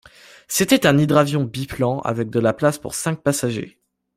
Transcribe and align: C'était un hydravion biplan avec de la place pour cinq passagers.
C'était 0.47 0.87
un 0.87 0.97
hydravion 0.97 1.43
biplan 1.43 1.99
avec 1.99 2.31
de 2.31 2.39
la 2.39 2.53
place 2.53 2.79
pour 2.79 2.95
cinq 2.95 3.21
passagers. 3.21 3.77